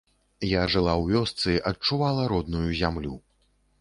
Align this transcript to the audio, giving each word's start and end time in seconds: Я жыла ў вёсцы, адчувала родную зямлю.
Я 0.51 0.61
жыла 0.75 0.95
ў 1.01 1.19
вёсцы, 1.19 1.59
адчувала 1.73 2.27
родную 2.33 2.67
зямлю. 2.81 3.15